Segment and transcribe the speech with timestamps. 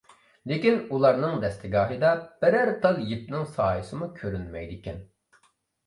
[0.51, 5.03] لېكىن ئۇلارنىڭ دەستىگاھىدا بىرەر تال يىپنىڭ سايىسىمۇ كۆرۈنمەيدىكەن.